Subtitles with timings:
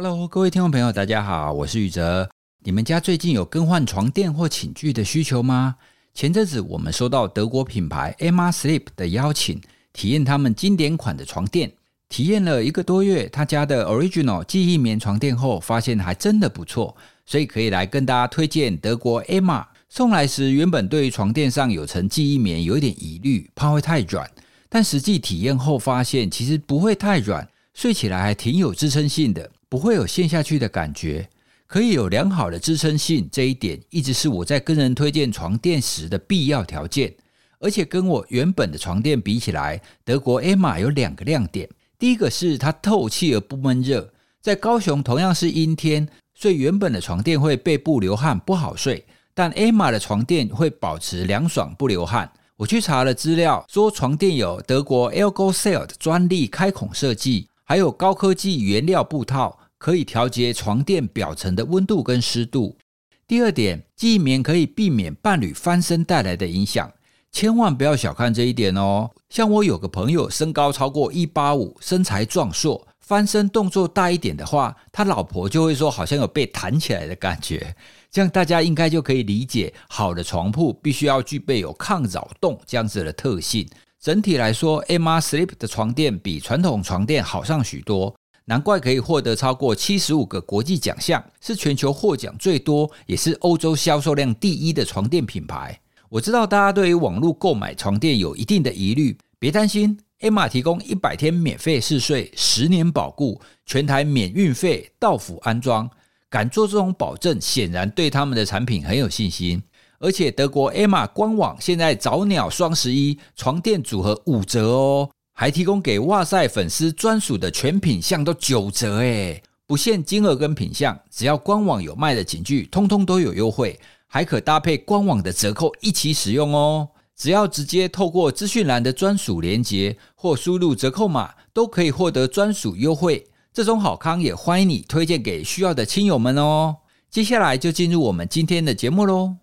[0.00, 2.30] Hello，各位听众朋友，大家好，我是宇哲。
[2.62, 5.74] 你们家最近有更换床垫或寝具的需求吗？
[6.14, 9.60] 前阵子我们收到德国品牌 Emma Sleep 的邀请，
[9.92, 11.72] 体验他们经典款的床垫。
[12.08, 16.96] 体验了一个多月，他家的 Original 记忆棉床垫后，发现还真的不错，
[17.26, 19.66] 所以可以来跟大家推荐德国 Emma。
[19.88, 24.30] 送来时，原本对于床垫上有层记忆棉有一点疑虑，怕会太软，
[24.68, 29.50] 但实际体验后发现，其实不会太软，睡起来还挺有支撑性的。
[29.68, 31.28] 不会有陷下去的感觉，
[31.66, 37.14] 可以有良好的支撑性，这一点一直是我在跟人推荐床垫时的必要条件。
[37.60, 41.68] 而且跟我原本的床垫比起来，德国 Emma 有两个亮点。
[41.98, 52.30] 第一个是它透气而不闷热，在高雄同样是阴天，所以原本的床垫会背部流汗不好睡，但 Emma 的床垫会保持凉爽不流汗。
[52.56, 57.48] 我去查了资料，说床垫有德国 Ergo-Cell 的专利开孔设计。
[57.68, 62.78] 还有高科技原料布套，可以调节床垫表层的温度跟湿度。
[63.26, 66.90] 第二点，记忆棉可以避免伴侣翻身带来的影响，
[67.30, 69.10] 千万不要小看这一点哦。
[69.28, 77.76] 像我有个朋友，身高超过一八五，身材壮硕，翻身动作大一点的话，他老婆就会说好像有被弹起来的感觉。
[78.10, 83.68] 这样大家应该就可以理解，好的床铺必须要具备有抗扰动这样子的特性。
[84.00, 95.80] 整体来说，Emma Sleep 的床垫比传统床垫好上许多，难怪可以获得超过七十五个国际奖项，是全球获奖最多，也是欧洲销售量第一的床垫品牌。
[96.08, 105.90] 我知道大家对于网络购买床垫有一定的疑虑，别担心，Emma 提供一百天免费试睡，十年保固，全台免运费，到府安装，
[106.30, 109.60] 敢做这种保证，显然对他们的产品很有信心。
[109.98, 126.88] 而且德国 Emma 官网现在早鸟双十一床垫组合五折哦，还提供给哇塞粉丝专属的全品项都九折诶，不限金额跟品项，只要官网有卖的寝具，通通都有优惠，还可搭配官网的折扣一起使用哦。
[127.16, 133.26] 只要直接透过资讯栏的专属链接或输入折扣码，都可以获得专属优惠。
[133.52, 136.76] 这种好康也欢迎你推荐给需要的亲友们哦。
[137.10, 139.34] 接下来就进入我们今天的节目喽。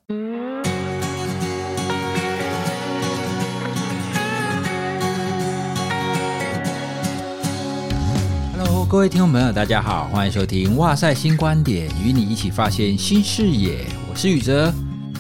[8.88, 13.84] 各位听众朋友，大家好，欢迎收听《哇塞新观点》，与你一起发现新视野。
[14.10, 14.72] 我是宇哲。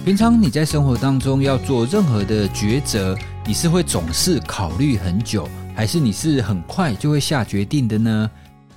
[0.05, 8.29] 平常你在生活当中要做任何的抉择，你是会总是考虑很久，还是你是很快就会下决定的呢？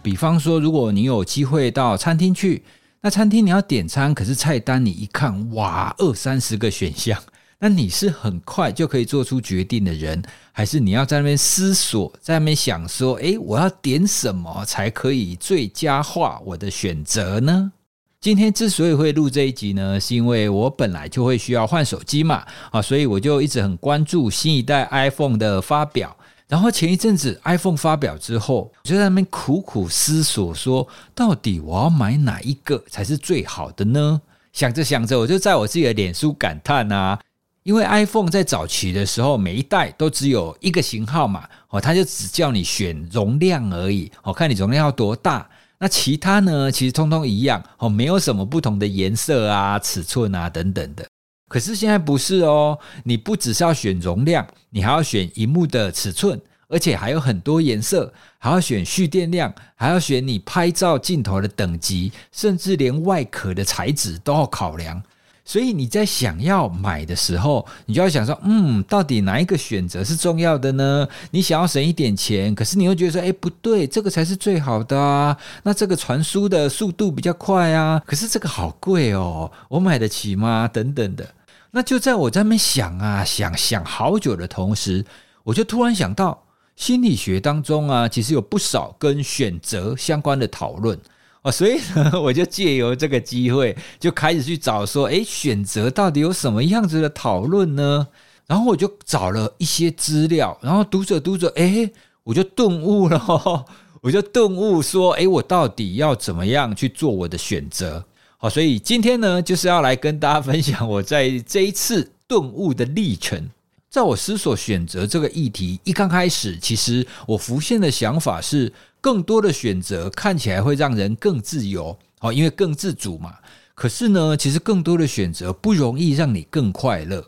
[0.03, 2.65] 比方说，如果你有机会到餐厅去，
[3.03, 7.17] 那餐厅你要点餐，可是菜单你一看，哇，二三十个选项。
[7.61, 17.73] 那你是很快就可以做出决定的人，还是你要在那边思索，在那边想说，诶，我要点什么才可以最佳化我的选择呢？
[18.21, 26.17] 今天之所以会录这一集呢，是因为我本来就会需要换手机嘛，啊，所以我就一直很关注新一代 iPhone 的发表。
[26.47, 34.21] 然后前一阵子 iPhone 发表之后，我就在那边苦苦思索，说到底我要买哪一个才是最好的呢？
[34.53, 37.19] 想着想着，我就在我自己的脸书感叹啊。
[37.63, 45.49] 因为 iPhone 在早期的时候，每一代都只有一个型号嘛，哦，它就只叫你选容量而已，哦，看你容量要多大。
[45.79, 51.07] 那其他呢，其实通通一样，哦，没有什么不同的颜色啊、尺寸啊等等的。
[51.49, 65.03] 可是现在不是哦，你不只是要选容量，你还要选荧幕的尺寸，而且还有很多颜色，还要选蓄电量，还要选你拍照镜头的等级，甚至连外壳的材质都要考量。
[65.49, 71.09] 所以你在想要买的时候，你就要想说，嗯，到底哪一个选择是重要的呢？
[71.31, 75.35] 你想要省一点钱，可是你又觉得说，哎，不对，这个才是最好的啊。
[75.63, 80.69] 那这个传输的速度比较快啊，可是这个好贵哦，我买得起吗？
[80.71, 81.27] 等等的。
[81.71, 85.03] 那就在我在那边想啊想想好久的同时，
[85.45, 86.45] 我就突然想到，
[86.77, 91.01] 心理学当中啊，其实有不少跟选择相关的讨论。
[91.43, 98.09] 哦，所以呢， 我就借由这个机会，就开始去找说，诶，选择到底有什么样子的讨论呢？
[98.47, 101.93] 然后我就找了一些资料，然后读着读着，诶，
[102.25, 103.65] 我就顿悟了，
[104.01, 108.05] 我就顿悟说，诶，我到底要怎么样去做我的选择？
[108.39, 113.49] 好，所以今天呢，就是要来跟大家分享我在这一次顿悟的历程。
[113.91, 118.73] 在我思索选择这个议题一刚开始，其实我浮现的想法是。
[119.01, 123.33] 更多的选择看起来会让人更自由，哦，因为更自主嘛。
[123.77, 127.25] 可是呢，其实更多的选择不容易让你更快乐。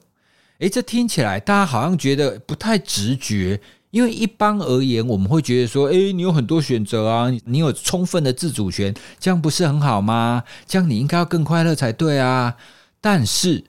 [0.59, 3.61] 诶，这听起来大家好像觉得不太直觉，
[3.93, 10.43] 因为一般而言，我们会觉得说，诶，你有很多选择啊，你有充分的自主权，这样不是很好吗？
[10.67, 12.57] 这样你应该要更快乐才对啊。
[13.01, 13.65] 但是，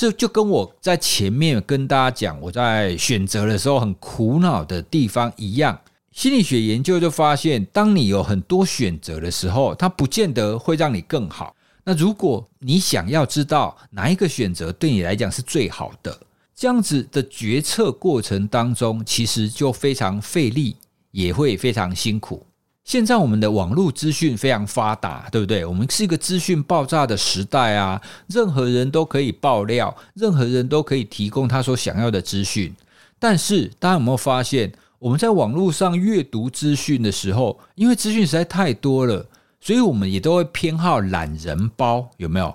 [0.00, 5.78] 这就跟我在前面跟大家讲，我在选择的时候很苦恼的地方一样。
[6.10, 11.54] 心理学研究就发现，当你有很多选择的时候，它不见得会让你更好。
[11.84, 16.18] 那如果你想要知道哪一个选择对你来讲是最好的，
[16.54, 20.76] 这样子的决策过程当中，其实就非常费力，
[21.10, 22.46] 也会非常辛苦。
[22.90, 25.64] 现在我们的网络资讯非常发达，对不对？
[25.64, 32.74] 我们是一个资讯爆炸的时代啊，任何人都可以爆料，任何人都可以提供他所想要的资讯。
[33.16, 39.24] 但是，大家有没有发现，我们在网络上阅读资讯的时候，因为资讯实在太多了，
[39.60, 42.52] 所以我们也都会偏好懒人包，有没有？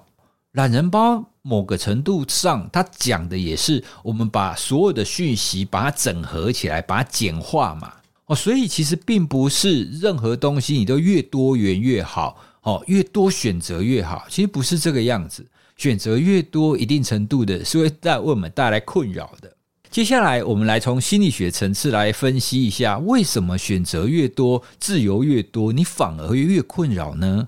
[0.52, 1.24] 懒人包。
[1.44, 7.94] 某个程度上，它讲的也是我们把所有的讯息把它整合起来，把它简化嘛。
[8.28, 14.26] 哦，所以其实并不是任何东西你都越多元越好，哦，越多选择越好。
[14.30, 15.46] 其实不是这个样子，
[15.78, 19.56] 选择越多，一定程度的是会带为我们带来困扰的。
[19.90, 27.48] 接下来，我们来从心理学层次来分析一下，为什么选择越多，自由越多，你反而会越困扰呢？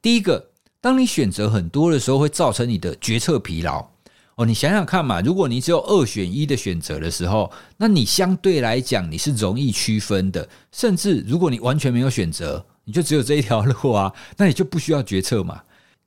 [0.00, 0.50] 第一个。
[0.80, 3.86] 当你选择很多的时候，会造成你的决策疲劳
[4.36, 4.46] 哦。
[4.46, 10.48] 你想想看嘛，如果你只有二选一的选择的时候，那你相对来讲你是容易区分的。
[10.70, 15.62] 甚至如果你完全没有选择，你就只有这一条路啊，那你就不需要决策嘛。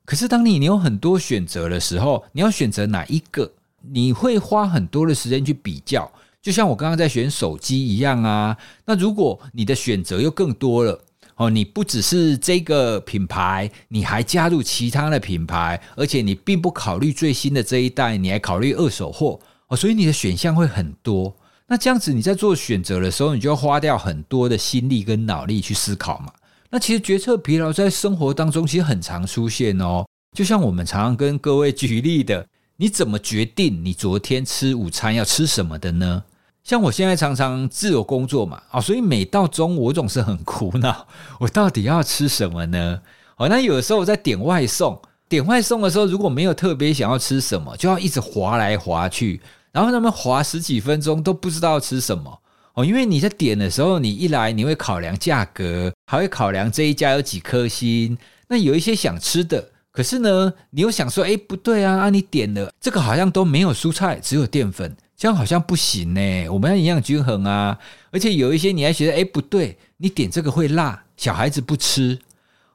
[0.06, 3.52] 可是当你你有很多选择的时候，你要选择哪一个，
[3.82, 6.12] 你会花很多的时间去比较。
[6.42, 8.56] 就像我刚刚在选手机一样啊。
[8.86, 11.00] 那如果你的选择又更多了。
[11.36, 21.36] 哦，你不只是这个品牌，你还加入其他的品牌，而且你并不考虑最新的这一代，你还考虑二手货哦，所以你的选项会很多。
[21.68, 26.32] 那这样子你在做选择的时候，你就要花掉很多的心力跟脑力去思考嘛。
[26.70, 30.06] 那其实决策疲劳在生活当中其实很常出现哦，
[30.38, 32.48] 就像我们常常跟各位举例的，
[32.78, 36.24] 你怎么决定你昨天吃午餐要吃什么的呢？
[36.66, 41.06] 像我现在常常自由工作嘛，啊，所以每到中午我总是很苦恼，
[41.40, 43.00] 我到底要吃什么呢？
[43.38, 49.40] 哦，那有的时候我在点外送，点外送的时候如果没有特别想要吃什么，就要一直滑来滑去，
[49.72, 52.40] 然后他们滑十几分钟都不知道吃什么
[52.74, 58.18] 哦，因为你在点的时候，你一来你会考量价格，还会考量这一家有几颗星，
[58.48, 64.98] 那有一些想吃的，可是呢，你又想说，哎，不对啊，啊，你点了这个好像都没有蔬菜，只有淀粉。
[65.18, 67.80] 这样好像不行呢，我们要营养均衡啊，
[68.12, 72.20] 而且有一些你还觉得，哎，不对，你点这个会辣，小孩子不吃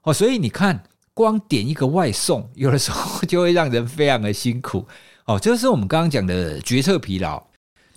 [0.03, 0.83] 哦，所以你看，
[1.13, 4.87] 光点一个外送， 有的时候就会让人非常的辛苦
[5.27, 5.39] 哦。
[5.39, 7.43] 这是我们刚刚讲的决策疲劳，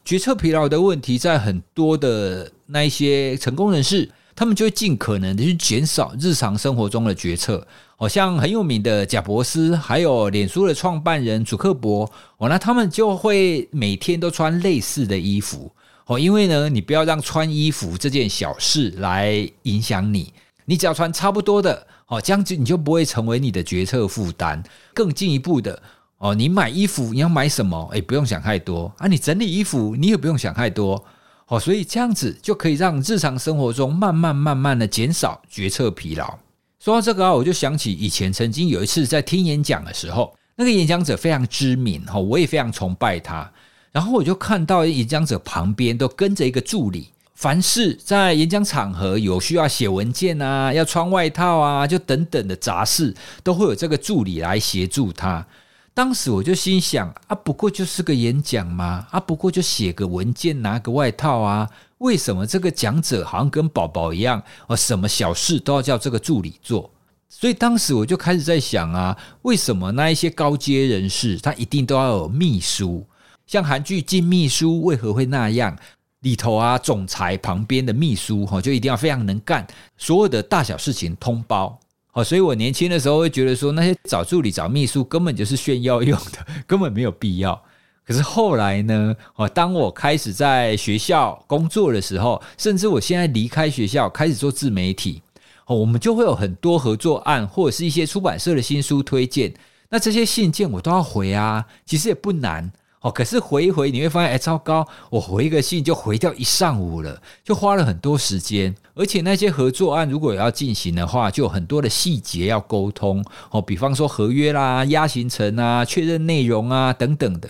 [0.03, 7.65] 决策疲劳的问题，在很多的那一些成功人士，他们就会尽可能的去减少日常生活中的决策。
[7.95, 15.71] 好像很有名的贾伯斯，还有脸书的创办人祖克伯，哦，那他们就会每天都穿类似的衣服，
[16.07, 20.33] 哦，因为呢，你不要让穿衣服这件小事来影响你，
[20.65, 24.61] 你只要穿差不多的，哦，这样子你就不会成为你的决策负担。
[24.93, 25.81] 更进一步的，
[26.17, 27.89] 哦，你买衣服你要买什么？
[27.93, 31.01] 诶，不用想太多啊，你整理衣服你也不用想太多，
[31.47, 36.37] 哦，所以这样子就可以让日常生活中慢慢慢慢的减少决策疲劳。
[36.83, 43.49] 说到这个啊，我就想起以前曾经有一次在听演讲的时候，那个演讲者非常知名哈，我也非常崇拜他。
[43.93, 55.47] 然后我就看到演讲者旁边都跟着一个助理，凡是在演讲场合有需要写文件啊、要穿外套啊，就等等的杂事，都会有这个助理来协助他。
[55.93, 61.69] 当时我就心想啊，不过就是个演讲嘛，啊，不过就写个文件、拿个外套啊。
[62.03, 64.75] 为什么这个讲者好像跟宝宝一样哦？
[64.75, 66.91] 什么小事都要叫这个助理做？
[67.29, 73.05] 所以当时我就开始在想啊，为什么那一些高阶人士他一定都要有秘书？
[73.47, 75.75] 像韩剧《金秘书》为何会那样？
[76.19, 79.65] 里头啊，总裁旁边的秘书哈，就一定要非常能干，
[79.97, 81.79] 所有的大小事情通包。
[82.11, 87.61] 哦，所以我年轻的时候会觉得说，那些找助理、找秘书根本就是炫耀用的， 根本没有必要。
[88.05, 89.15] 可是后来呢？
[89.35, 95.21] 哦，当我开始在学校工作的时候，甚至我现在离开学校开始做自媒体，
[95.67, 99.53] 哦，我们就会有很多合作案，或者是一些出版社的新书推荐。
[99.89, 102.69] 那这些信件我都要回啊，其实也不难
[102.99, 103.09] 哦。
[103.09, 108.75] 可是回一回你会发现，哎，糟糕，我回一个信就回掉一上午了，就花了很多时间。
[108.95, 117.49] 而且那些合作案如果要进行的话，就有很多的细节要沟通哦，比方说合约啦、压行程啊、确认内容啊等等的。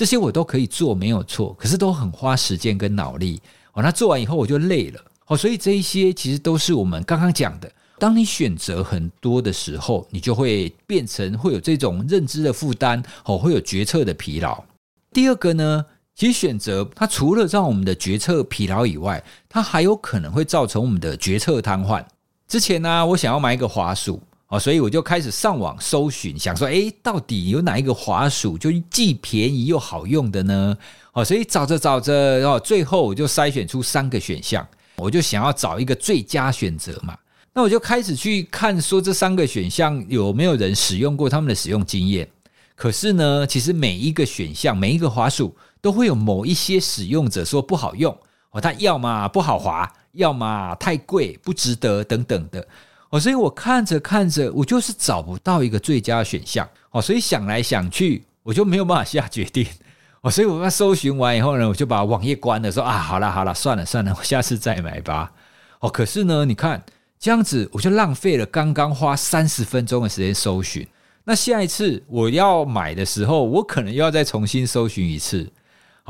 [0.00, 3.38] 这些我都可以做，没有错，可是都很花时间跟脑力
[3.74, 5.00] 哦，那做完以后我就累了。
[5.26, 7.70] 哦，所以这一些其实都是我们刚刚讲的。
[7.98, 14.64] 当你选择很多的时候，你就会变成会有这种认知的负担，哦，会有决策的疲劳。
[15.12, 22.02] 第二个呢，其实选择它除了让我们的决策疲劳以外，它还有可能会造成我们的决策瘫痪。
[22.48, 30.76] 之前呢，我想要买一个滑鼠，哦，所以我就开始上网搜寻，想说，诶，到底有哪一个滑鼠就既便宜又好用的呢？
[31.12, 34.66] 哦，所以找着找着，哦最后我就筛选出三个选项，
[34.96, 37.16] 我就想要找一个最佳选择嘛。
[37.52, 42.28] 那我就开始去看，说这三个选项有没有人使用过他们的使用经验。
[42.74, 48.12] 可是呢，其实每一个选项，每一个滑鼠都会有某一些使用者说不好用
[48.50, 52.66] 哦，它要么不好滑，要么太贵不值得等等的
[53.10, 53.20] 哦。
[53.20, 57.00] 所以我看着看着，我就是找不到一个最佳选项哦。
[57.00, 59.66] 所以想来想去，我就没有办法下决定
[60.22, 60.30] 哦。
[60.30, 65.30] 所以我搜寻完以后呢，我就把网页关了，说啊，好了好了，算了算了，我下次再买吧。
[65.80, 66.82] 哦，可是呢，你看。
[67.22, 70.88] 这样子我就浪费了刚刚花三十分钟的时间搜寻。
[71.22, 75.46] 那下一次我要买的时候，我可能又要再重新搜寻一次。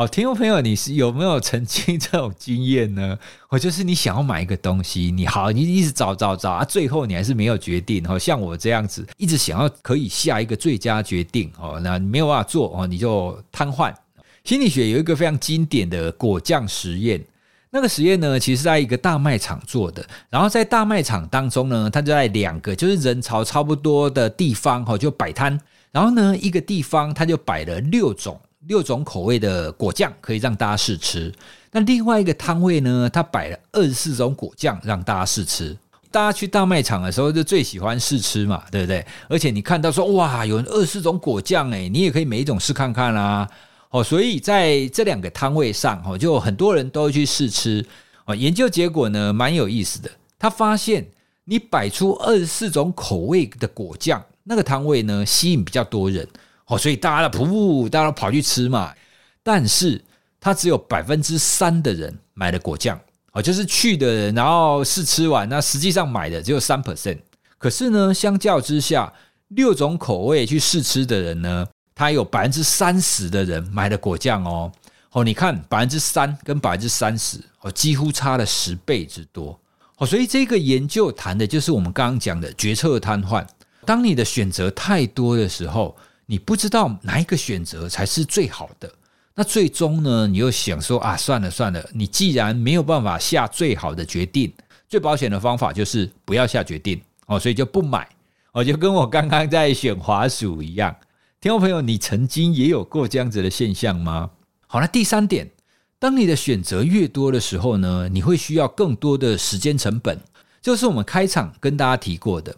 [0.01, 3.19] 好，听众朋友，你是有没有曾经这种经验呢？
[3.51, 8.03] 我就是你想要买一个东西，你好，你一直找找找啊，最后你还是没有决定。
[8.07, 13.93] 好像我这样子，一直想要可以下一个最佳决定哦，那你没有办法做哦，你就瘫痪。
[14.43, 17.23] 心理学有一个非常经典的果酱实验。
[17.69, 20.03] 那个实验呢，其实在一个大卖场做的。
[20.31, 25.61] 然后在大卖场当中呢，它就在两个就是人潮差不多的地方哈，就摆摊。
[25.93, 31.33] 然后呢，一个地方它就摆了六种六种口味的果酱，可以让大家试吃。
[31.73, 35.77] 那另外一个摊位呢，它摆了二十四种果酱让大家试吃。
[36.11, 39.07] 大家去大卖场的时候就最喜欢试吃嘛，对不对？
[39.29, 43.49] 而且你看到说哇，有二十四种果酱诶，你也可以每一种试看看啦。
[43.91, 47.85] 哦，所以在这两个摊位上，哦，就很多人都会去试吃。
[48.25, 50.11] 哦，研究结果呢，蛮有意思的。
[50.39, 51.07] 他发现，
[51.45, 56.27] 你摆出二十四种口味的果酱，那个摊位呢，吸引比较多人。
[56.71, 58.95] 哦，所以大家噗噗，大家都跑去吃嘛。
[59.43, 60.03] 但是，
[60.39, 62.99] 他只有百分之三的人买了果酱。
[63.33, 67.19] 哦，就是去的人，然后试吃完，那实际上买的只有三 percent。
[67.59, 69.13] 可是呢，相较之下，
[69.49, 74.73] 六种口味去试吃的人呢，他有百分之三十的人买了果酱哦，
[75.13, 79.59] 哦，你看百分之三跟百分之三十哦，几乎差了十倍之多
[79.99, 83.47] 哦，所以这个研究谈的就是我们刚刚讲的决策瘫痪。
[83.87, 85.97] 当你的选择太多的时候，
[86.31, 88.89] 你不知道哪一个选择才是最好的，
[89.35, 94.53] 那最终呢，你又想说啊，算了算了，你既然没有办法下最好的决定，
[94.89, 98.09] 最保险的方法就是不要下决定哦，所以就不买
[98.53, 100.95] 哦，就跟我刚刚在选滑鼠一样。
[101.41, 104.31] 听众朋友，你曾经也有过这样子的现象吗？
[104.69, 105.51] 好，那第三点，
[105.99, 110.17] 当你的选择越多的时候呢，你会需要更多的时间成本，
[110.63, 112.55] 就是我们开场跟大家提过的。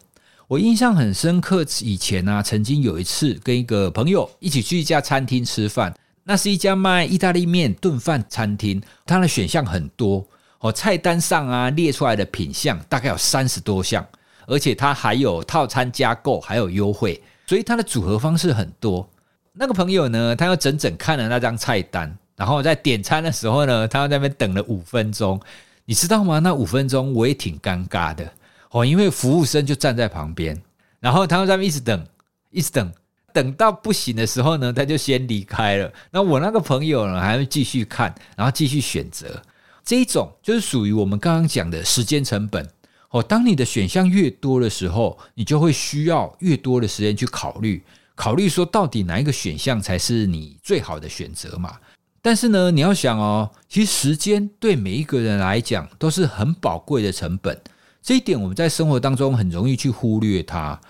[0.48, 5.94] 我印象很深刻，以前呢、啊，曾经有一次跟一个朋友一起去一家餐厅吃饭，
[6.24, 10.26] 那是一家卖意大利面炖饭餐厅，它的选项很多
[10.60, 14.06] 哦，菜单上啊列出来的品项大概有三十多项，
[14.46, 17.20] 而且它还有套餐加购，还有优惠。
[17.46, 19.08] 所以它的组合方式很多。
[19.54, 25.40] 那个朋友呢，他要整整看了那张菜单，然后在点餐的时候呢，他在那边等了五分钟。
[25.84, 26.38] 你知道吗？
[26.38, 28.30] 那五分钟我也挺尴尬的
[28.72, 30.60] 哦，因为服务生就站在旁边，
[30.98, 32.06] 然后他在那一直等，
[32.50, 32.92] 一直等，
[33.32, 35.92] 等到不行的时候呢，他就先离开了。
[36.10, 39.42] 那我那个朋友呢，还会继续看，然后继续选择。
[39.84, 42.68] 这一种就是属于我们刚刚讲的时间成本。
[43.10, 47.82] 哦，当你的选项越多的时候，你就会需要越多的时间去考虑，
[48.14, 51.76] 考虑说到底哪一个选项才是你最好的选择嘛？
[52.22, 57.60] 但是呢，你要想哦，其实时间对每一个人来讲都是很宝贵的成本，
[58.02, 60.80] 这一点我们在生活当中很容易去忽略它。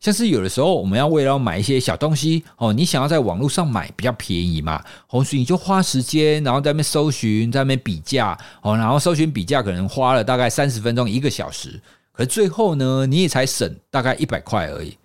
[0.00, 11.80] 像是有的时候，我们要为了买一些小东西哦，你想要在网络上买比较便宜嘛，所以你就花时间，然后在那边搜寻，在那边比价哦，然后搜寻比价可能花了大概三十分钟一个小时，
[12.12, 14.96] 可最后呢，你也才省大概一百块而已。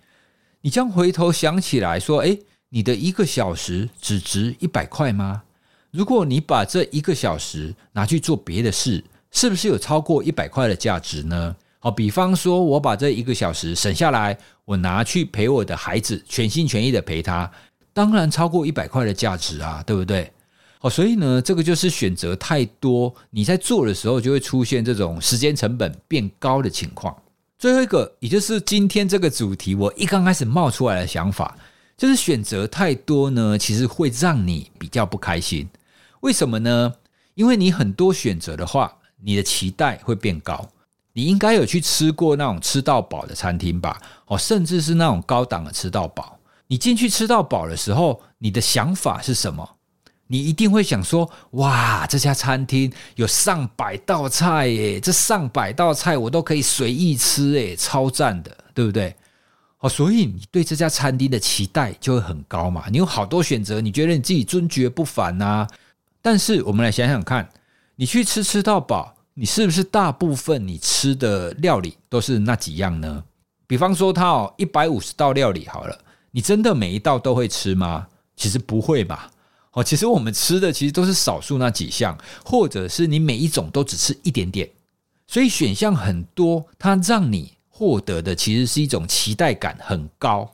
[0.60, 5.42] 你将回头想起来说，诶，你的一个小时只值一百块吗？
[5.90, 9.02] 如果你把这一个小时拿去做别的事，
[9.34, 11.54] 是不是有超过一百块的价值呢？
[11.80, 17.50] 好，比方说，我把这一个小时省下来，我拿去陪我的孩子，全心全意的陪他，
[17.92, 20.32] 当然超过一百块的价值啊，对不对？
[20.78, 27.14] 好，所以呢，这个就是选择太多，你在做的时候就会出现这种时间成本变高的情况。
[27.58, 31.56] 最后一个，也就是今天这个主题，我一刚开始冒出来的想法，
[31.98, 35.68] 就是选择太多呢，其实会让你比较不开心。
[36.20, 36.94] 为什么呢？
[37.34, 40.68] 因为你很多选择的话，你的期待会变高。
[41.12, 44.00] 你应该有去吃过那种吃到饱的餐厅吧？
[44.26, 46.38] 哦，甚至是那种高档的吃到饱。
[46.66, 49.68] 你进去吃到饱的时候，你的想法是什么？
[50.26, 54.98] 你一定会想说：哇，这家餐厅有上百道菜耶！
[54.98, 59.14] 这上百道菜我都可以随意吃耶，超赞的，对不对？
[59.80, 62.86] 哦，所以你对这家餐厅的期待就会很高嘛。
[62.90, 65.68] 你有好多选择，你觉得你自己尊爵不凡呐。
[66.22, 67.46] 但是我们来想想看，
[67.96, 73.24] 你去吃吃到饱，你是不是大部分你吃的料理都是那几样呢？
[73.66, 75.98] 比方说，它哦一百五十道料理好了，
[76.30, 78.06] 你真的每一道都会吃吗？
[78.36, 79.30] 其实不会吧。
[79.72, 84.70] 哦，其实我们吃的其实都是少数那几项，或者是你每一种都只吃一点点，
[85.26, 90.48] 所以选项很多，它让你获得的其实是一种期待感很高，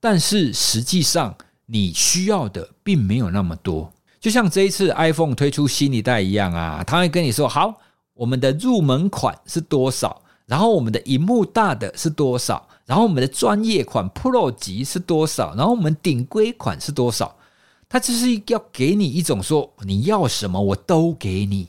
[0.00, 1.32] 但是实际上
[1.66, 3.92] 你需要的并没有那么多。
[4.20, 7.78] 就像这一次 iPhone 推出新一代一样啊，他会跟你说：“好，
[8.14, 10.22] 我们的入门款是多少？
[10.46, 12.68] 然后我们的荧幕大的是多少？
[12.86, 15.54] 然后我们的专业款 Pro 级是多少？
[15.54, 17.36] 然后我们顶规款是多少？”
[17.88, 21.68] 它就是要给你一种说，你要什么我都给你，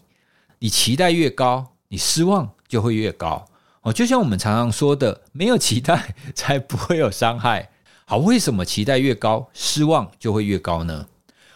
[0.59, 3.45] 你期待越高，你失望就会越高
[3.81, 3.93] 哦。
[3.93, 7.69] 就像我们常常说的，没有期待才不会有伤害。
[8.05, 11.07] 好，为什么期待越高，失望就会越高呢？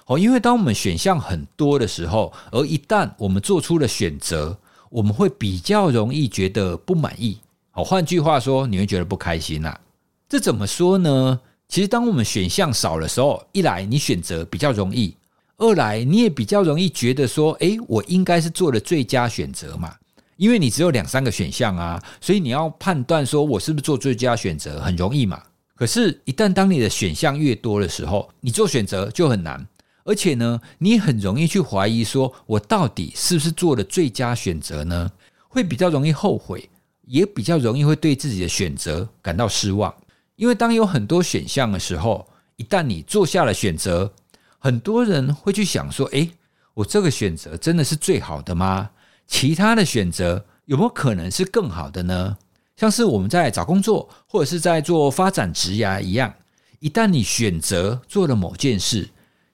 [0.05, 4.57] 哦，因为当我们选项很多的时候，而一旦我们做出了选择，
[4.89, 7.37] 我们会比较容易觉得不满意。
[7.71, 9.79] 好，换句话说，你会觉得不开心呐。
[10.27, 11.39] 这怎么说呢？
[11.67, 15.15] 其实，当我们选项少的时候，一来你选择比较容易，
[15.57, 19.95] 二来你也比较容易觉得说，哎，我应该是做了最佳选择嘛。
[20.37, 25.41] 因为你只有两三个选项啊，所以你要判断说我是不是做最佳选择很容易嘛。
[25.75, 29.67] 可是，一旦当你的选项越多的时候，你做选择就很难，
[30.09, 35.11] 而且呢，你很容易去怀疑说我到底是不是做了最佳选择呢？
[35.47, 36.67] 会比较容易后悔，
[37.05, 39.93] 也比较容易会对自己的选择感到失望。
[40.35, 44.11] 因为当有很多选项的时候，一旦你做下了选择，
[44.57, 46.31] 很多人会去想说：“诶，
[46.73, 48.89] 我这个选择真的是最好的吗？
[49.27, 52.35] 其他的选择有没有可能是更好的呢？”
[52.75, 56.33] 像是我们在找工作或者是在做发展职涯一样，
[56.79, 59.07] 一旦你选择做了某件事，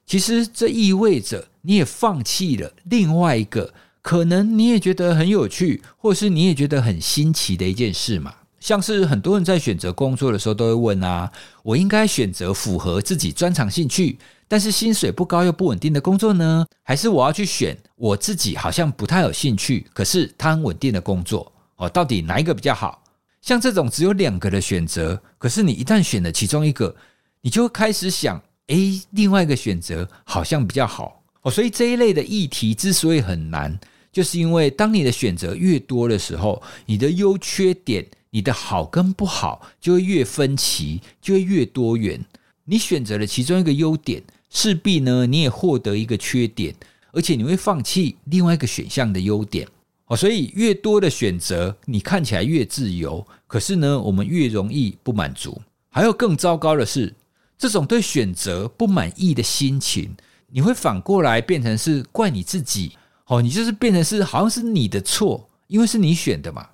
[0.06, 8.32] 其实这意味着你也放弃了另外一个可能你也觉得很有趣，或是你也觉得很新奇的一件事嘛。
[8.60, 11.30] 像是很多人在选择工作的时候都会问啊，
[11.62, 14.16] 我应该选择符合自己专长兴趣，
[14.48, 16.64] 但是薪水不高又不稳定的工作呢？
[16.82, 21.52] 还是我要去选我自己好像不太有兴趣，可是它很稳定的工作？
[21.76, 23.02] 哦，到底哪一个比较好？
[23.42, 26.94] 像这种只有两个的选择，可是你一旦选了其中一个，
[27.42, 31.50] 你就会开始想，诶，另外一个选择好像比较好哦。
[31.50, 33.78] 所以这一类的议题之所以很难，
[34.12, 38.06] 就是因为当你的选择越多的时候，你的优缺点。
[38.30, 42.22] 你的好跟不好就会越分歧，就会越多元。
[42.66, 46.74] 你选择了其中一个优点，势必呢你也获得一个缺点，
[47.12, 49.66] 而且你会放弃另外一个选项的优点。
[50.08, 55.58] 哦，所以越多的选择，你看起来越自由，可是呢我们越容易不满足。
[55.88, 57.14] 还有更糟糕的是，
[57.58, 60.16] 这种对选择不满意的心情，
[60.48, 62.92] 你会反过来变成是怪你自己。
[63.26, 66.64] 哦，你就是变成是好像是你的错，因为是你选的嘛。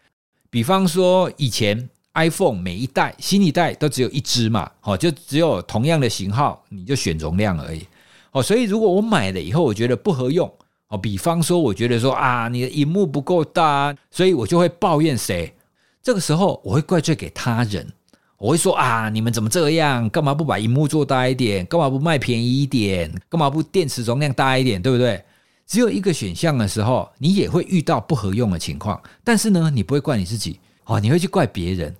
[0.51, 7.87] 比方说，以前 iPhone 每一代新一代都只有一支嘛，哦，就只有同样的型号，你就选容量而已，
[8.33, 10.47] 哦，所以如果我买了以后，我觉得不合用，
[10.89, 15.55] 哦，比方说，我觉得说啊，你的荧幕不够大，所以我就会抱怨谁？
[16.03, 17.91] 这个时候我会怪罪给他人，
[18.43, 20.11] 我会说啊，你们怎么这样？
[20.11, 21.65] 干嘛不把荧幕做大一点？
[21.67, 23.09] 干嘛不卖便宜一点？
[23.29, 24.83] 干嘛不电池容量大一点？
[24.83, 25.23] 对不对？
[25.65, 29.01] 只有一个选项的时候，你也会遇到不合用的情况。
[29.23, 31.95] 但是呢，你不会怪你自己哦，你会去怪别人。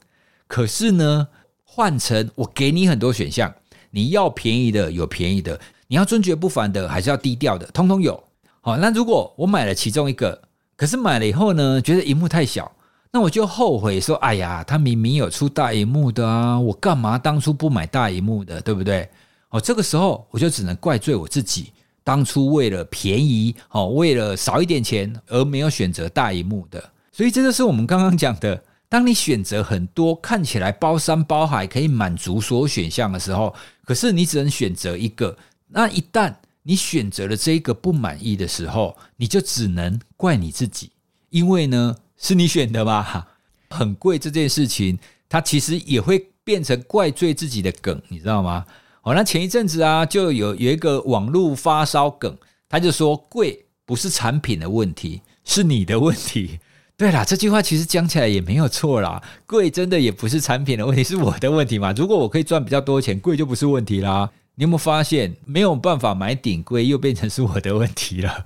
[0.49, 1.29] 可是呢，
[1.63, 3.55] 换成我给你很多选项，
[3.93, 8.21] 你要便宜的有便宜的，你要尊爵不凡的还是要低调的，通通有。
[8.61, 10.43] 好，那如果我买了其中一个，
[10.77, 12.73] 可是买了以后呢，觉得荧幕太小，
[13.15, 19.07] 那我就后悔说：哎呀，他明明有出大荧幕的啊，我干嘛当初不买大荧幕的，对不对？
[19.51, 21.73] 哦，这个时候我就只能怪罪我自己。
[22.03, 28.61] 当初为了便宜，哦，为了少一点钱而没有选择大荧幕的，所以这就是我们刚刚讲的。
[28.89, 35.37] 当你选择很多，看起来包山包海，可以满足所有选项的时候，可是你只能选择一个。
[35.69, 40.91] 那一旦你选择了这一个不满意的时候，你就只能怪你自己，
[41.31, 43.27] 因为呢是你选的嘛。
[43.69, 48.65] 很贵这件事情，它其实也会变成怪罪自己的梗，你知道吗？
[49.03, 52.37] 哦，那前一阵子啊，就有有一个网络发烧梗，
[52.69, 56.61] 他就说贵不是产品的问题，是你的问题。
[56.99, 59.21] 对啦，这句话其实讲起来也没有错啦。
[59.47, 61.93] 贵真的也不是产品的问题，是我的问题嘛？
[61.97, 64.31] 如果我可以赚比较多钱，贵就不是问题啦。
[64.55, 68.45] 你有没有发现，没有办法买顶贵，又变成是我的问题了？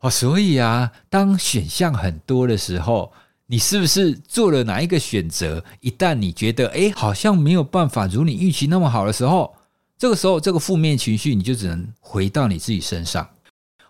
[0.00, 3.12] 哦，所以啊，当选项很多的时候，
[3.46, 5.62] 你是不是做了哪一个选择？
[5.80, 9.54] 一旦你觉得哎，好像没有办法如你预期那么好的时候，
[9.98, 13.28] 这个时候这个负面情绪你就只能回到你自己身上。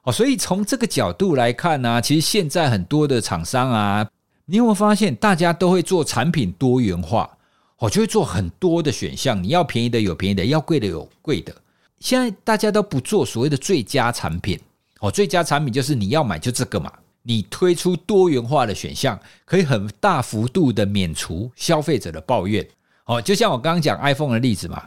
[0.03, 4.09] 哦，所以从这个角度来看呢，其实现在很多的厂商啊，
[4.47, 7.31] 你有没有发现，大家都会做产品多元化，
[7.79, 11.55] 哦，就会做很多的选项，你要便宜的有便宜的，要贵的有贵的。
[12.01, 14.59] 现在大家都不做所谓的最佳产品，
[15.01, 16.93] 哦，最佳产品就是你要买就这个嘛。
[17.23, 22.67] 你推出多元化的选项，可以很大幅度的免除消费者的抱怨。
[23.05, 24.83] 哦，就像我刚刚讲 iPhone 的例子嘛。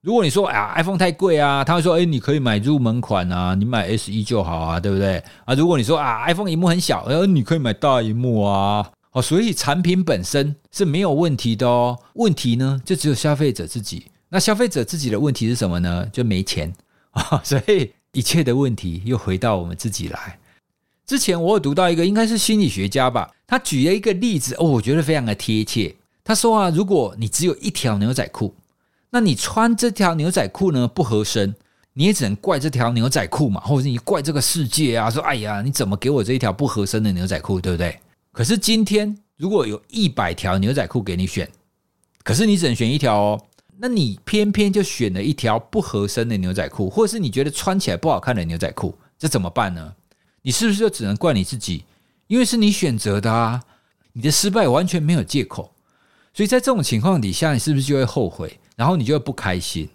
[0.00, 5.22] 如果你说啊，iPhone 太贵啊，他会说，哎，你可以买入门款啊，你买 SE 就好啊，对不对？
[5.46, 14.06] 啊，如果你说啊，iPhone 萤幕很小，呃，你可以买大萤幕啊，哦，所以产品本身是没有问题的哦，问题呢，就只有消费者自己。
[14.28, 16.06] 那消费者自己的问题是什么呢？
[16.12, 16.70] 就没钱
[17.12, 20.38] 啊，所以一切的问题又回到我们自己来。
[21.06, 25.94] 之前我有读到一个应该是心理学家吧，他举了一个例子哦，我觉得非常的贴切。
[26.24, 28.54] 他说啊，如果你只有一条牛仔裤。
[29.10, 31.54] 那你穿这条牛仔裤呢，不合身，
[31.92, 37.96] 你也只能怪这条牛仔裤嘛，或者是你怪这个世界啊，说哎呀，你怎么给我这一条不合身的牛仔裤，对不对？
[38.32, 41.48] 可是今天如果有一百条牛仔裤给你选，
[42.24, 43.42] 可是你只能选一条哦，
[43.78, 49.94] 那你偏偏就选了一条不合身的牛仔裤，或者是你觉得穿起来不好看的牛仔裤，这怎么办呢？
[50.42, 51.84] 你是不是就只能怪你自己？
[52.26, 53.62] 因为是你选择的啊，
[54.12, 55.72] 你的失败完全没有借口，
[56.32, 58.58] 所以在这种情况底下，你是不是就会后悔？
[58.76, 59.88] 然后你就会不开心，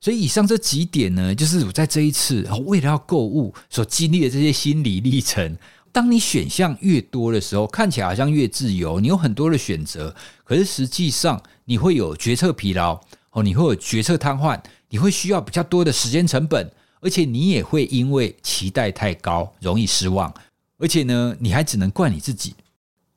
[0.00, 5.56] 所以以上这几点呢，就是我在这一次为了要购物所经历的这些心理历程。
[5.94, 16.68] 当你选项越多的时候，看起来好像越自由，你有很多的选择，可是实际上你会有决策疲劳哦，你会有决策瘫痪，你会需要比较多的时间成本，
[17.00, 20.34] 而且你也会因为期待太高，容易失望，
[20.78, 22.56] 而且呢，你还只能怪你自己。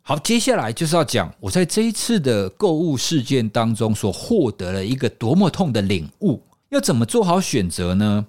[0.04, 6.44] 好，接下来就是要讲我在这一次的购物事件当中所获得了一个多么痛的领悟。
[6.70, 8.28] 要怎么做好选择呢？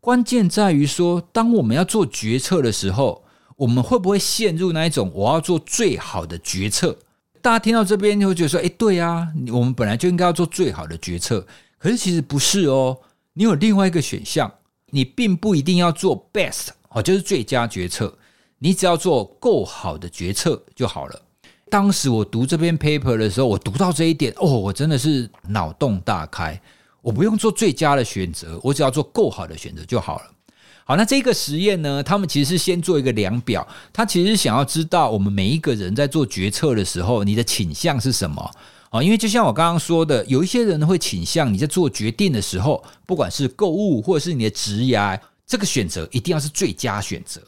[0.00, 3.21] 关键在于说，当我们要做决策的时候，
[3.62, 6.96] 我们会不会陷入那一种我要做最好的决策？
[7.40, 11.46] 大家听到这边就会觉得说：“诶，对啊，我们本来就应该要做最好的决策。”
[11.78, 12.98] 可是其实不是哦，
[13.34, 14.52] 你有另外一个选项，
[14.90, 18.12] 你并不一定要做 best 哦，就是最佳决策。
[18.58, 21.22] 你只要做够好的决策就好了。
[21.70, 26.60] 当时我读这篇 paper 的时候，我读到这一点，哦，我真的是脑洞大开。
[27.00, 30.24] 我不用做最佳的选择，我只要做够好的选择就好了。
[30.92, 38.50] 好，那这个实验呢，他们其实是先做一个量表，他其实想要知道我们每一个人在做决策的时候，你的倾向是什么
[38.90, 39.02] 啊？
[39.02, 47.40] 因为就像我刚刚说的，有一些人会倾向你在做决定的时候，不管是购物或者是你的职业，这个选择一定要是最佳选择。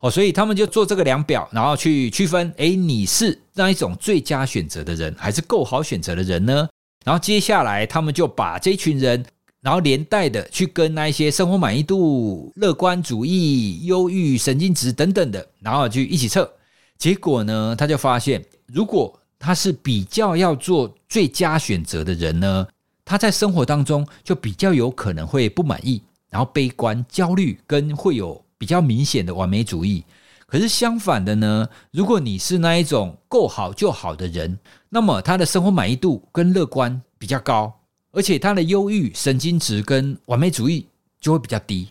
[0.00, 6.68] 哦，所以他们就做这个量表，然后去区分，诶，你是那一种最佳选择的人，还是够好选择的人呢？
[7.06, 9.24] 然后接下来他们就把这群人，
[9.60, 16.50] 然后连带的去跟那一些生活满意度、乐观主义、忧郁、神经质等等的，然后去一起测。
[16.98, 22.66] 结果呢，他就发现，如果他是比较要做最佳选择的人呢，
[23.04, 28.42] 他在生活当中就比较有可能会不满意，然后悲观、焦虑，跟会有。
[28.60, 30.04] 比较明显的完美主义，
[30.46, 34.58] 可是相反的呢，如果你是那一种够好就好的人，
[34.90, 37.72] 那么他的生活满意度跟乐观比较高，
[38.12, 40.86] 而且他的忧郁、神经质跟完美主义
[41.20, 41.88] 就会比较低。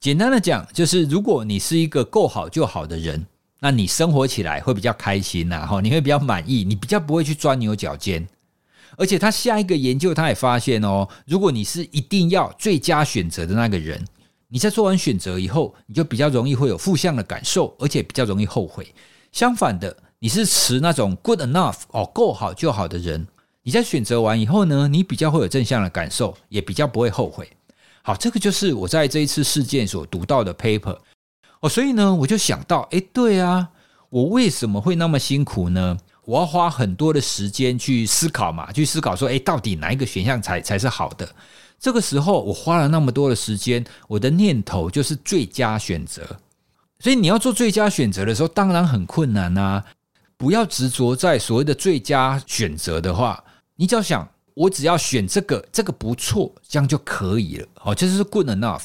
[0.00, 3.26] 简单的讲，就是如果你是一个够好就好的人，
[3.60, 8.26] 那你生活起来会比较开心呐，哈，你会比较满意，你比较不会去钻牛角尖。
[8.96, 14.04] 而且他下一个研究他也发现哦，如果你是一定要最佳选择的那个人。
[14.46, 18.86] 你在做完选择以后，你就比较容易会有负向的感受，而且比较容易后悔。
[19.32, 23.26] 相反的，你是持那种 good enough 哦，够好就好的人，
[23.66, 27.50] 你在选择完以后呢，你比较会有正向的感受，也比较不会后悔。
[28.02, 30.98] 好，这个就是我在这一次事件所读到的 paper
[31.60, 33.70] 哦，所以呢，我就想到，诶，对啊，
[34.10, 35.96] 我为什么会那么辛苦呢？
[36.26, 41.26] 我要花很多的时间去思考嘛，去思考说，诶，到底哪一个选项才才是好的？
[41.80, 46.22] 这个时候，我花了那么多的时间，我的念头就是最佳选择。
[46.98, 49.84] 所以你要做最佳选择的时候，当然很困难啊！
[50.38, 53.43] 不要执着在所谓的最佳选择的话，
[53.76, 57.66] 你只要想，我只要选这个，这个不错，这样就可以了。
[57.74, 58.84] 好，这就是 good enough。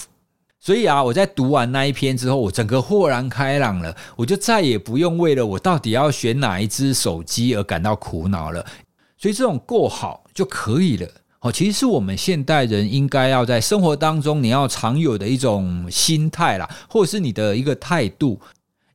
[0.59, 8.65] 所以啊，我在读完那一篇之后，我整个豁然开朗了，我就再也不用为了我到底要选哪一只手机而感到苦恼了。
[9.17, 11.07] 所以这种过好就可以了。
[11.41, 18.37] 哦，其实是我们现代人应该要在生活当中你要常有的一种心态啦，或者是你的一个态度。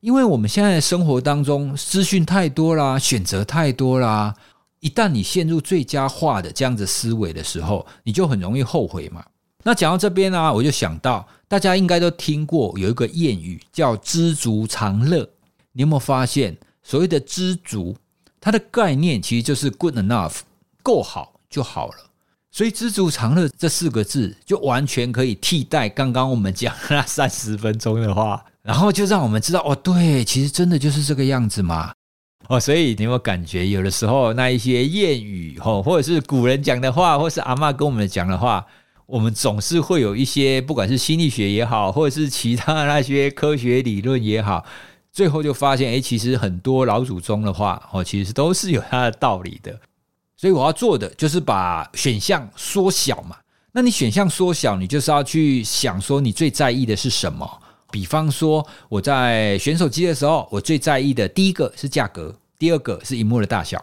[0.01, 4.35] 因为我们现在的生活当中资讯太多啦，选择太多啦，
[4.85, 9.25] 一旦你陷入最佳化的这样子思维的时候，你就很容易后悔嘛。
[9.63, 15.27] 那讲到这边呢，我就想到大家应该都听过有一个谚语叫“知足常乐”。
[15.73, 17.97] 你有没有发现，所谓的“知足”，
[18.39, 20.41] 它的概念其实就是 “good enough”，
[20.83, 21.95] 够好就好了。
[22.51, 31.91] 所以“知足常乐”这四个字，就完全可以替代刚刚我们讲那三十分钟的话，然后就让我们知道哦，对，其实真的就是这个样子嘛。
[32.47, 38.65] 哦，所以你有没有感觉，有的时候那一些谚语，吼，或者是古人讲的话，或是阿嬷跟我们讲的话。
[39.07, 44.65] 我们总是会有一些，不管是心理学也好，或者是其他那些科学理论也好，
[45.11, 49.79] 最后就发现，哎，其实很多老祖宗的话，哦，其实都是有它的道理的。
[50.35, 53.35] 所以我要做的就是把选项缩小嘛。
[53.73, 57.47] 那你选项缩小，你就是要去想说，你最在意的是什么？
[57.95, 63.81] 比方说，我在选手机的时候，我最在意的第一个是价格，第二个是萤幕的大小。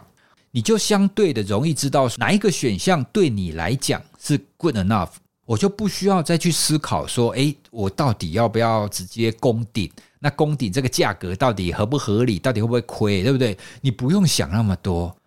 [0.51, 5.09] 你就相对的容易知道哪一个选项对你来讲是 good enough，
[5.45, 9.89] 我就不需要再去思考说，诶，我到底要不要直接攻顶？
[10.19, 12.37] 那攻顶这个价格到底合不合理？
[12.37, 13.23] 到底会不会亏？
[13.23, 13.57] 对不对？
[13.81, 15.17] 你不用想那么多。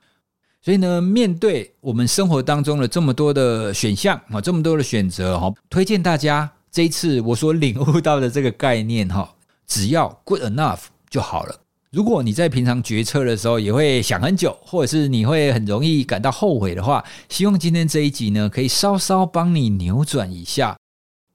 [0.63, 9.35] 所以呢，面对我们生活当中的这么多的选项啊，这么多的选择哈，推荐大家这一次我所领悟到的这个概念哈，
[9.67, 11.61] 只要 good enough 就好了。
[11.91, 20.77] 如果你在平常决策的时候也会想很久，或者是你会很容易感到后悔的话，希望今天这一集呢，可以稍稍帮你扭转一下。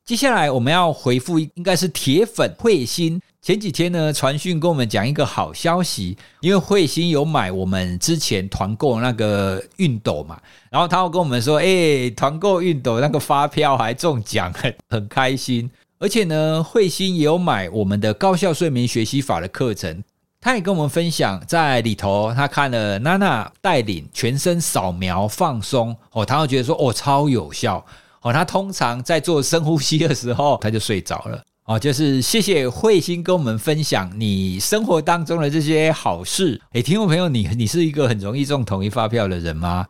[0.06, 15.68] 接下来我们要回复，应该是铁粉慧心前几天呢传讯跟我们讲一个好消息，因为慧心有买我们之前团购那个熨斗嘛，然后他会跟我们说，哎，团购熨斗那个发票还中奖，很很开心。
[15.98, 20.04] 而且呢，慧心也有买我们的高效睡眠学习法的课程。
[20.40, 27.84] 他也跟我们分享，在里头他看了娜娜带领全身扫描放松哦，他会觉得说哦超有效
[28.22, 28.32] 哦。
[28.32, 31.44] 他通常在做深呼吸的时候，他就睡着了
[31.74, 31.80] 哦。
[31.80, 36.60] 就是谢谢慧心跟我们分享你生活当中的这些好事。
[36.74, 39.86] 诶，听众朋友，你你是一个很容易中统一发票的人吗？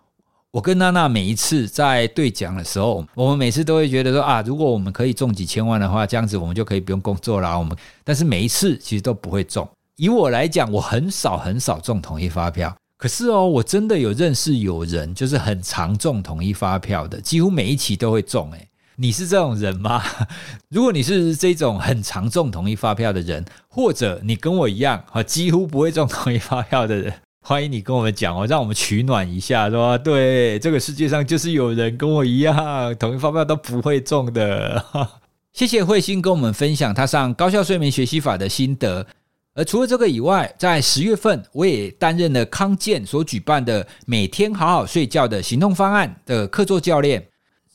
[0.52, 7.58] 我跟娜娜每一次在对讲的时候，我们每次都会觉得说啊，如果我们可以中几千万的话，这样子我们就可以不用工作了。
[7.58, 9.66] 我们但是每一次其实都不会中。
[9.96, 12.76] 以我来讲，我很少很少中统一发票。
[12.98, 18.52] 可是哦，我真的有认识有人，就是很常中统一发票的，几乎每一期都会中。
[18.52, 18.68] 诶，
[19.02, 20.00] 你是这种人吗？
[20.70, 27.12] 如果你是这种很常中同一发票的人，或者你跟我一样啊，几乎不会中同一发票的人，
[27.44, 34.86] 欢迎你跟我们讲哦，让我们取暖一下，说对，这个世界上就是有人跟我一样，同一发票都不会中的。
[35.52, 39.08] 谢谢慧心跟我们分享他上高效睡眠学习法的心得。
[39.56, 47.26] 而除了这个以外，在十月份，我也担任了康健所举办的每天好好睡觉的行动方案的客座教练。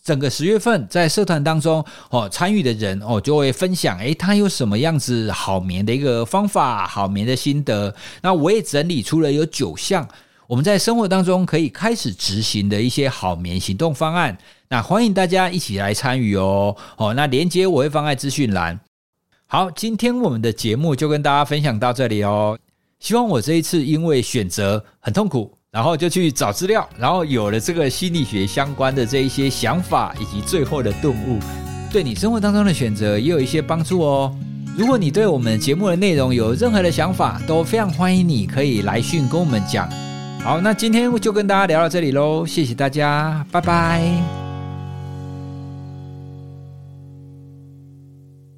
[0.06, 7.92] 整个十月份，在社团当中哦，参与的人哦，就会分享，诶，他有什么样子好眠的一个方法，好眠的心得。
[8.22, 10.08] 那我也整理出了有九项
[10.46, 14.38] 我们在生活当中可以开始执行的一些好眠行动方案。
[14.68, 16.76] 那欢迎大家一起来参与哦。
[16.98, 18.78] 哦，那连接我会放在资讯栏。
[19.48, 22.56] 好，今天我们的节目就跟大家分享到这里哦。
[23.00, 31.38] 希望我这一次因为选择很痛苦，然后就去找资料，然后有了这个心理学相关的这一些想法以及最后的顿悟，
[31.92, 34.34] 对你生活当中的选择也有一些帮助哦。
[34.74, 39.86] 如果你对我们节目的内容有任何的想法，都非常欢迎你可以来讯跟我们讲。
[40.42, 44.45] 好，那今天就跟大家聊到这里喽，谢谢大家，拜拜。